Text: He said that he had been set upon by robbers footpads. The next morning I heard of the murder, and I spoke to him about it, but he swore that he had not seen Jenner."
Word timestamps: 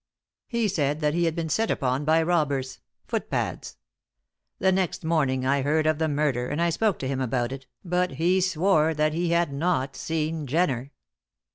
He 0.47 0.67
said 0.67 0.99
that 1.01 1.13
he 1.13 1.25
had 1.25 1.35
been 1.35 1.47
set 1.47 1.69
upon 1.69 2.05
by 2.05 2.23
robbers 2.23 2.79
footpads. 3.05 3.77
The 4.57 4.71
next 4.71 5.03
morning 5.05 5.45
I 5.45 5.61
heard 5.61 5.85
of 5.85 5.99
the 5.99 6.07
murder, 6.07 6.49
and 6.49 6.59
I 6.59 6.71
spoke 6.71 6.97
to 7.01 7.07
him 7.07 7.21
about 7.21 7.51
it, 7.51 7.67
but 7.85 8.13
he 8.13 8.41
swore 8.41 8.95
that 8.95 9.13
he 9.13 9.29
had 9.29 9.53
not 9.53 9.95
seen 9.95 10.47
Jenner." 10.47 10.89